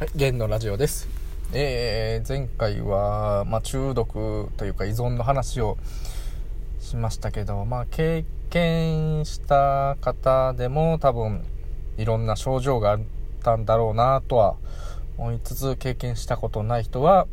[0.00, 1.10] はい、ゲンのラジオです。
[1.52, 5.76] えー、前回は、まあ、中毒というか依存の話を
[6.78, 11.44] しましたけど、まあ、経験した方でも多分
[11.98, 13.00] いろんな症状があっ
[13.42, 14.56] たんだろうなとは
[15.18, 17.26] 思いつつ、経験したことない人は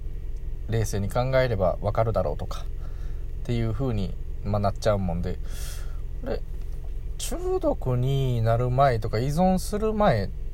[0.67, 2.65] 冷静に考えればわかるだろうとか
[3.43, 4.13] っていう風に、
[4.43, 5.39] まあ、なっちゃうもんで、
[6.21, 6.41] これ、
[7.17, 10.46] 中毒になる前とか依存する前って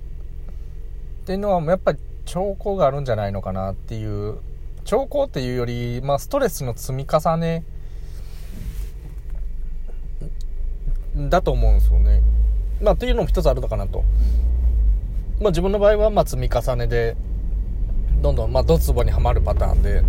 [1.23, 4.39] っていうのはやっぱり兆候があるんじゃないのかなっていう
[4.83, 7.63] 兆候っていうより、まあ、ストレスの積み重ね
[11.15, 12.21] だと思うんですよね。
[12.81, 14.03] まあ、っていうのも一つあるのかなと。
[15.39, 17.15] まあ、自分の場合はまあ積み重ねで
[18.21, 20.03] どんどんまあドツボにはまるパターンで、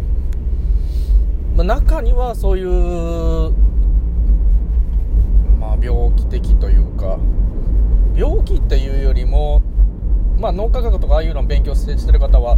[1.55, 3.53] まあ、中にはそういう、
[5.61, 7.19] まあ、病気的というか
[8.17, 9.63] 病気っていうよりも
[10.39, 12.57] まあ、脳科学とかああいうのを勉強してる方は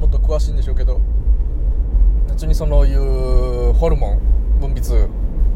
[0.00, 1.00] もっと詳しいんでしょうけど
[2.28, 5.08] 別にそういうホルモン分泌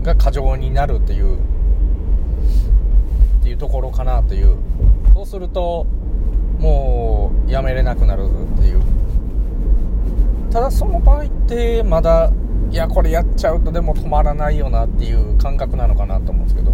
[0.02, 1.38] が過剰になるっていうっ
[3.42, 4.56] ていうところかなという。
[5.14, 5.86] そうすると
[6.58, 8.24] もうやめれなくなる
[8.56, 8.82] っていう。
[10.50, 12.30] ただその場合ってまだ
[12.70, 16.72] いやこれやっちゃうとでも止まらないよなっていう感覚なのかなと思うんですけど。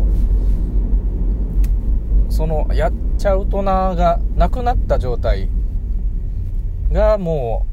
[2.31, 5.49] そのやっちゃうとながなくなった状態
[6.93, 7.67] がも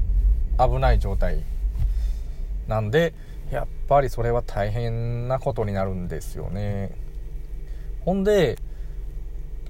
[0.59, 1.43] う危ない状態
[2.67, 3.13] なんで
[3.51, 6.91] やっぱりそれは大変なことになるんですよね。
[8.01, 8.57] ほんで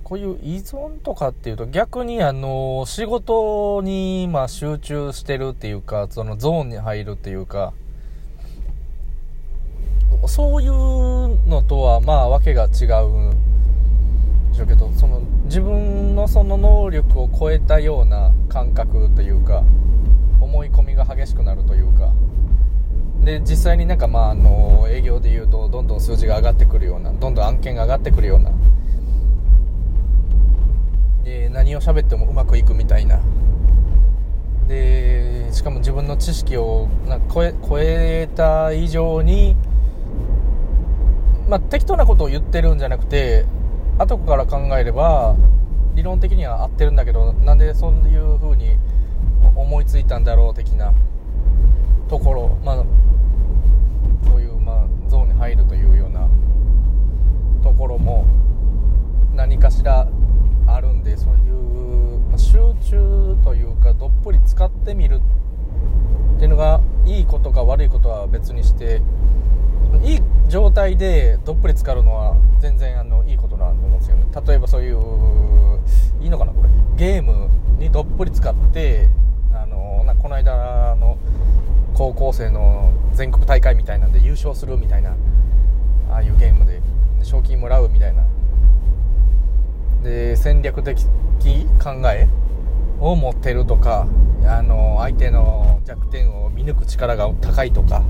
[0.03, 7.73] こういう依存とかっていうと逆にあの仕事にま集中してるっていうかそのゾーンに入るっていうか
[10.27, 10.71] そういう
[11.47, 13.26] のとはまあ訳が違う
[14.57, 19.63] しょうけどその自分のその能力を超えたような感覚というか
[20.41, 22.11] 思い込みが激しくなるというか。
[23.23, 28.51] で実際になんかまああの営業でいうとどんどん数字が上がってくるようなどんどん案件が上がってくるような。
[31.23, 33.19] で何を喋ってもうまくいくみたいな。
[34.67, 39.55] でしかも自分の知識をな超え超えた以上に
[41.47, 43.45] まあ適当なことを言ってるんじゃなくて
[43.97, 45.35] 後から考えれば
[45.95, 48.77] 理論的には合ってるんだけどなんでそういう風に
[49.55, 50.93] 思いついたんだろう的な
[52.07, 52.83] ところまあ
[54.29, 56.29] そういうまあゾーンに入るというような
[57.63, 58.25] ところも
[59.33, 60.07] 何かしら
[60.67, 62.57] あるんでそういう、ま、集
[62.89, 65.21] 中というかどっぷり使ってみる
[66.35, 69.01] っていうのがいいことか悪いことは別にして
[70.47, 74.25] 状態でどっぷり浸かるのは全然あのいいことなんと思うんですよね。
[74.47, 74.97] 例えばそういう
[76.21, 76.69] いいのかなこれ。
[76.95, 77.49] ゲーム
[77.79, 79.09] にどっぷり使って
[79.53, 81.17] あのなこの間の
[81.93, 85.15] 高校生の全国大会みたいなんで優勝するみたいな
[86.09, 86.81] ああいうゲームで
[87.23, 88.23] 賞金もらうみたいな。
[90.03, 91.05] で戦略的
[91.83, 92.27] 考え
[92.99, 94.07] を持ってるとか
[94.45, 98.03] あの相手の弱点を見抜く力が高いとか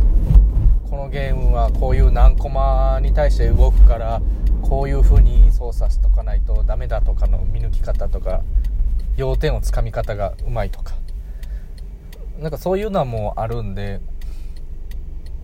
[1.57, 4.21] はこういう何コマに対して動くから
[4.61, 8.43] こういう風に操作しとかないとダメだとかの見抜き方とか
[9.15, 10.93] 要点をつかみ方がうまいとか。
[12.39, 13.99] なんかそういうのはもうあるんで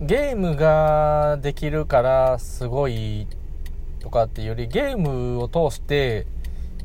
[0.00, 3.26] ゲームができるからすごい
[3.98, 6.26] とかっていうよりゲームを通して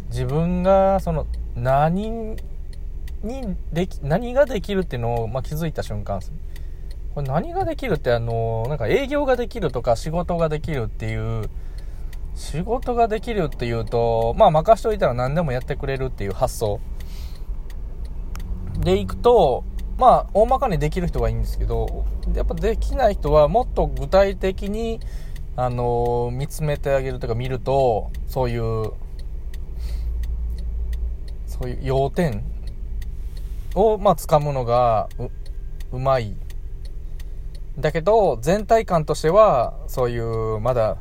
[0.09, 2.35] 自分がその何
[3.21, 6.37] にでき何ができるっていうのを、まあ、気づいた瞬間ですね
[7.19, 11.49] これ何ができるってあのなんか営業ができるとか仕事ができるっていう
[12.33, 16.79] 仕事ができるっていうとまあ任しといたら何でもやってくれるっていう発想。
[18.79, 19.65] でいくと
[19.97, 25.01] まあ大まかにできる人がいいんですけどやっぱできない人はもっと具体的に
[25.57, 28.93] あの見つめてあげるとか見るとそういう
[31.47, 32.45] そういう要点
[33.75, 35.29] をまあ掴むのがう
[35.91, 36.37] うまい。
[37.77, 40.97] だけど全体感としてはそういうまだ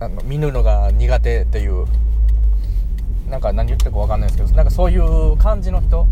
[0.00, 1.86] あの見るのが苦手っていう
[3.28, 6.06] なんか何言ってるか分かんないですけどなんかそういう感じの人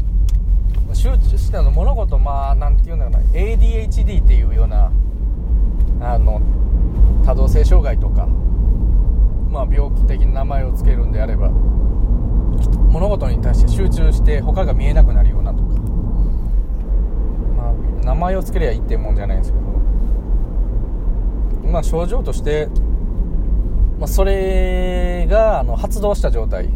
[0.92, 4.92] 集中しての物事まあなんていうんだろうな ADHD っていうような
[6.00, 6.40] あの
[7.24, 15.29] 多動性障害とかまあ病気的な名前を付けるんであれば物事に対して集中して他が見えなくなる
[18.10, 19.64] 名前を付けりゃいいってもんじゃないんですけど。
[21.70, 22.68] まあ症状として、
[24.00, 26.68] まあ、それがあの発動した状態。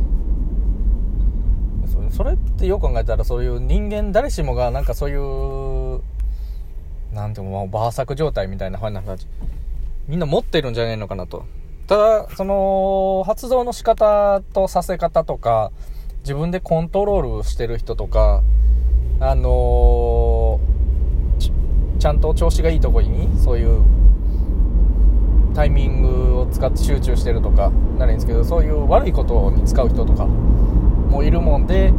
[2.11, 6.01] それってよく考えたらそういう人間誰しもがなんかそういう
[7.13, 9.27] なんていうのバーサク状態みたいな話
[10.07, 11.45] みんな持ってるんじゃないのかなと。
[11.89, 15.73] ただその発動の仕方とさせ方とか
[16.21, 18.45] 自分でコントロールしてる人とか
[19.21, 20.14] あのー、
[22.05, 23.83] ちゃんと調子がいいとこにそういう
[25.55, 31.93] タイミングを使って集中してるとかなるんですけどそういう悪いことに使う人とかもいるもんで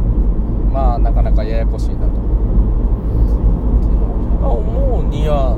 [0.72, 2.20] まあなかなかややこしいなと。
[4.46, 5.56] 思うには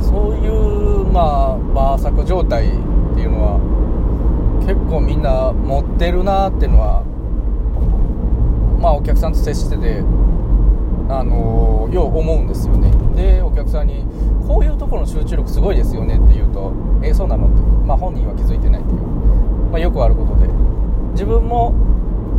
[0.00, 2.70] そういうまあバーサク状態っ
[3.16, 3.58] ていうのは
[4.60, 7.02] 結構みんな持ってるなっていうのは
[8.80, 10.04] まあお客さんと接してて
[11.08, 12.90] あのよう思うんですよね。
[13.14, 14.04] でお客さんに
[14.46, 16.72] こういうところの集中力すごいですよねって言うと
[17.02, 19.00] えー、そうなのってまあ本人は気づいてないっていう、
[19.70, 20.48] まあ、よくあることで。
[21.12, 21.74] 自分も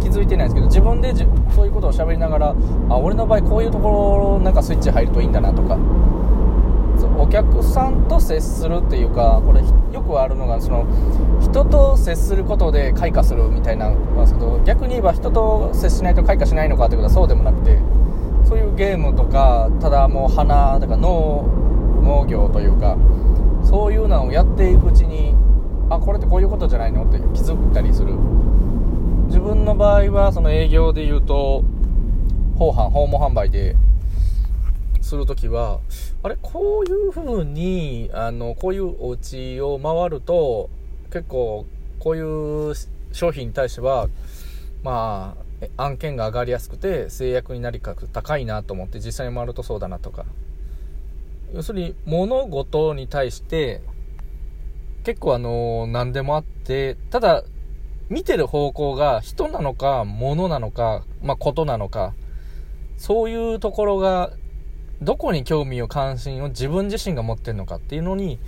[0.02, 1.14] 気づいてないんですけど自分で
[1.56, 2.56] そういうことを喋りながら
[2.90, 5.78] あ俺の場合こういうところなんかスイッチ入るといいんだなとか。
[7.18, 9.62] お客さんと接するっていうかこれ
[9.94, 10.86] よくあるのがその
[11.42, 17.80] 人と接することで開花するみたいなんですけど逆に言えば人と接しないと開花しないのかってことはそうでもなくて
[18.54, 21.44] そういうゲームとかただもう花とか農
[22.04, 22.96] 農業というか
[23.64, 25.34] そういうのをやっていくうちに
[25.90, 28.14] あこれってこういうことじゃないのって気づいたりする。
[29.26, 31.64] 自分の場合はその営業で言うと
[32.56, 33.76] 訪販訪問販売で
[35.02, 35.80] する時は
[36.22, 40.70] あれこういう風にあのこういうお家を回ると
[41.12, 41.66] 結構
[41.98, 42.76] こういう
[43.12, 44.10] 商品に対しては
[44.84, 45.44] まあ
[45.78, 50.26] 案件が上がりやすくて制約になりかく高いなと思って実際に回るとそうだなとか。
[51.54, 53.82] 要するに物事に対して
[55.04, 57.44] 結構あの何でもあってただ
[58.10, 62.14] 見てる方向が人なのか、物なのか、まあ、ことなのか、
[62.98, 64.32] そういうところが、
[65.02, 68.40] どこに興味を関心を自分自身が持ってるのかっていうのに、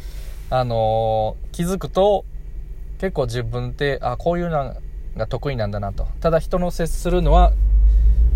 [0.50, 2.26] あの、気づくと、
[3.00, 4.76] 結構自分って、あ、こういうの
[5.18, 6.08] が得意なんだなと。
[6.20, 7.54] ただ人の接するのは、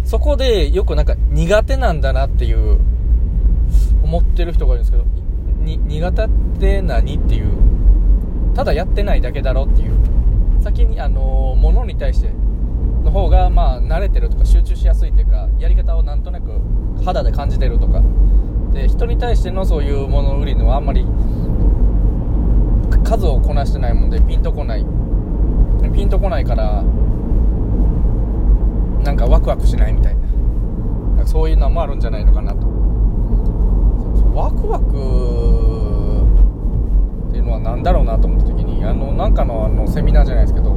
[0.03, 2.79] そこでよくなんか苦手なんだなっていう、
[4.03, 5.05] 思ってる人がいるんですけど、
[5.63, 6.29] に、苦手っ
[6.59, 7.53] て何っていう、
[8.55, 9.91] ただやってないだけだろっていう。
[10.61, 12.31] 先に、あのものに対して
[13.03, 16.51] の方が、まあ、慣れてるとか集中しやすいというかやり方をなんとなく
[17.03, 18.01] 肌で感じてるとか
[18.73, 21.05] で人に対してのそういうもの売りのはあんまり
[23.03, 24.85] 数をこなしてないもんでピンとこない
[25.99, 26.81] ピンとこないから
[29.03, 31.27] なんかワクワクしないみたいな。
[31.27, 32.65] そういうのもあるんじゃないのかなと。
[34.33, 34.85] ワクワク
[37.27, 40.71] っていうのは何だろうなと思った時にあのなんかのあのセミナーじゃないですけど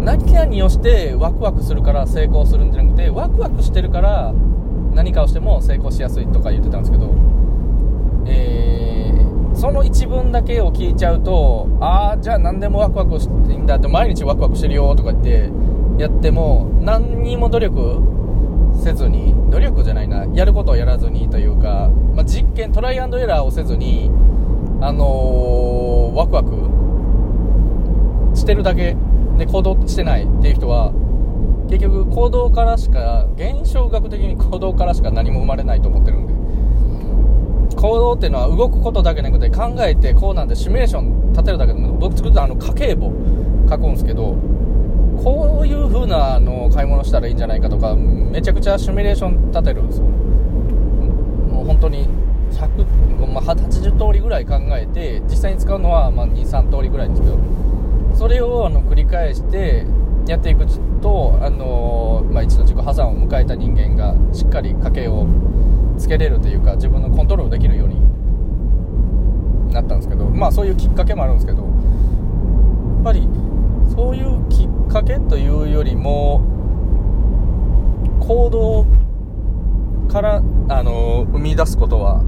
[0.00, 4.32] 何々をしてワクワクするから成功するんじゃなくてワクワクしてるから
[4.94, 7.14] 何かをしても成功しやすいとか言ってたんですけど、
[8.26, 8.99] えー、
[9.60, 18.00] その一文だけを聞いちゃうとああじゃあ何でもワクワクしていいんだって毎日ワクワクしてるよとか言ってやっても何にも努力
[18.82, 24.10] せずに努力じゃないなやることをやらずにというか、まあ、実験トライアンドエラーをせずに
[24.80, 28.96] あのー、ワクワクしてるだけ
[29.36, 30.94] で行動してないっていう人は
[31.68, 36.49] 結局行動からしか現象学的に行動からしか何も生まれないと思ってるんで。
[37.76, 43.12] 行動っていうのは動くことだけじゃなくて考えてこうなんでシミュレーション立てるだけでも僕作ったあの家計簿
[43.68, 44.36] 書くんですけど
[45.22, 50.04] こういう風なあの買い物したらいいんじゃないかとかめちゃくちゃシミュレーション立てるんですよ。
[50.04, 52.08] もう本当に
[52.52, 57.38] 100、まあ、80通りぐらい考えて実際に使うのは、ま、23通りぐらいですけど
[58.14, 59.84] それをあの繰り返して
[60.30, 60.64] やっていく
[61.02, 65.26] と、あのまあ、一度自己破産を迎えた人間がしっかり家計を
[65.98, 68.00] つけれるというか自分のコントロールできるように
[69.72, 73.28] なったんですけどまあそういうきっかけもあるんですけどやっぱり
[73.92, 76.42] そういうきっかけというよりも
[78.20, 78.86] 行動
[80.12, 82.22] からあの生み出すことは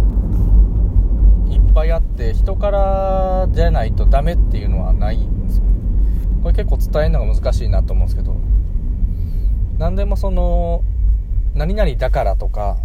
[1.49, 5.72] いっぱいあって人からじゃないとダメっていうのはないんですよ
[6.43, 8.35] これ結構伝えるのが難しいなと思うんですけど
[9.79, 10.83] 何でもその
[11.55, 12.79] 何々だからとか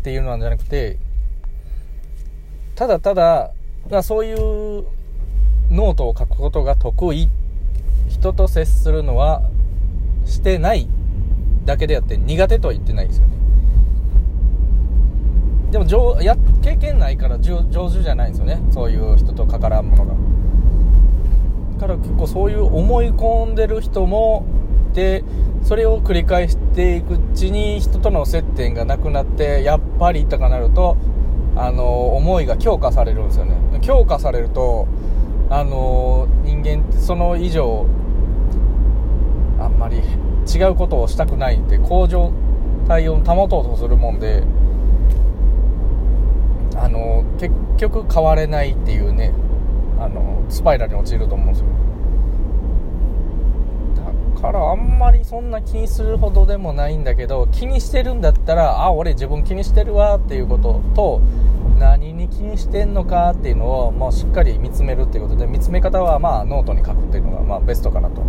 [0.00, 0.98] っていうのじゃなくて
[2.74, 3.52] ただただ
[4.02, 4.36] そういう
[5.70, 7.28] ノートを書くことが得意
[8.08, 9.42] 人と接するのは
[10.24, 10.88] してない
[11.64, 13.36] だけであって苦手とは言ってないですよね。
[15.72, 18.60] でも上や経験ないから上手じゃないんですよね。
[18.70, 20.25] そういう人と関わらんものが。
[21.76, 24.44] から結構そういう思い込んでる人も
[24.92, 25.24] で
[25.62, 30.96] それを繰り返していくうちに人との接点がなくなってやっぱりとかなると
[31.54, 33.56] あの思いが強化されるんですよね。
[33.80, 34.86] 強化されると
[35.48, 37.86] あの人間ってその以上
[39.58, 42.32] あんまり違うことをしたくないって向上
[42.88, 44.44] 体を保とうとするもんで
[46.76, 49.32] あの結局変われないっていうね。
[49.98, 51.66] あのスパイラルに陥ると思うんですよ。
[54.36, 61.20] だからあんまりそんな気にするほどでもないんだけど気にしてるんだったらあ俺自分気にしてるわっていうことと
[61.78, 68.22] 何に気にしてんのかっていうのをもうしっかり見つめるっていうことで見つめ方はまあノートに書くっていうのがまあベストかなと。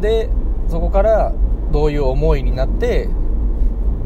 [0.00, 0.28] で
[0.68, 1.32] そこから
[1.72, 3.08] どういう思いになって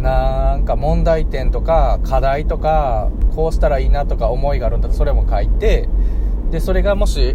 [0.04, 5.88] なんか問題点とか課題とかこうしたらいいなとか思いがあるんだったらそれも書いて
[6.50, 7.34] でそれがもし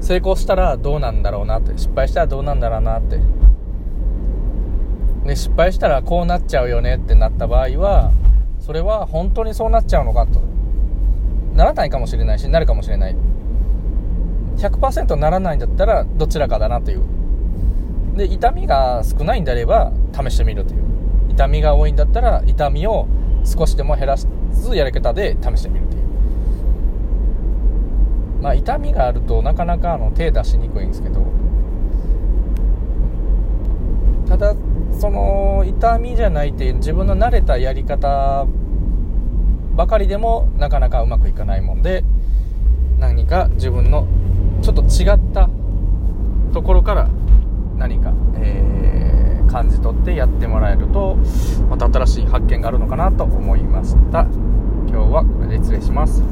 [0.00, 3.20] 成功したらどうなんだろうなって失敗したらどうなんだろうなって。
[5.24, 8.12] で失敗したらこうなっちゃうよねってなった場合は
[8.58, 10.40] それは本当にそうなっちゃうのかと。
[11.54, 13.16] ならないかもしれないしなるかもしれない。
[14.56, 17.02] 100%ならないんだったらどちらかだなという。
[18.16, 20.87] で痛みが少ないんであれば試してみるという。
[21.38, 23.06] 痛みが多いんだったら痛みを
[23.44, 24.26] 少しでも減らす
[24.74, 26.02] やり方で試してみるという。
[28.42, 31.22] まあ痛みがあるとなかなかあの手出しにくいんですけど。
[34.28, 34.56] ただ
[34.98, 38.46] その痛みじゃないっていう自分の慣れたやり方
[39.76, 42.04] ばかりでもなかなかうまくいかないもんで
[42.98, 44.06] 何か自分の
[44.60, 45.48] ちょっと違った
[46.52, 47.08] ところから
[47.78, 48.77] 何か、えー、
[49.48, 51.16] 感じ取ってやってもらえると
[51.68, 54.26] また新しい発見があるのかなと思いました。
[54.88, 56.22] 今日はこれで失礼します。